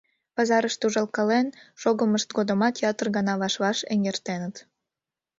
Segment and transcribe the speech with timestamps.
[0.35, 1.47] Пазарыште ужалкален
[1.81, 4.55] шогымышт годымат ятыр гана ваш-ваш эҥертеныт.